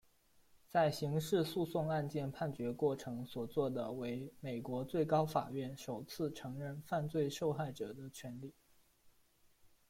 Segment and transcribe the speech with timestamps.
[0.67, 8.51] 在刑事诉讼案件判决过程所做的为美国最高法院首次承认犯罪受害者的权利。